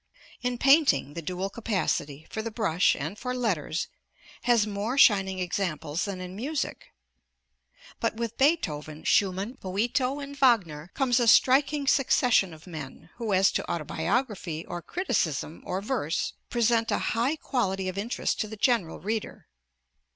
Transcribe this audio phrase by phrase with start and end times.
[0.41, 3.87] In painting, the dual capacity for the brush and for letters
[4.45, 6.87] has more shining examples than in music.
[7.99, 13.51] But with Beethoven, Schumann, Boito, and Wagner, comes a striking succession of men who, as
[13.51, 18.99] to autobiography or criticism or verse, present a high quality of interest to the general
[18.99, 19.45] reader.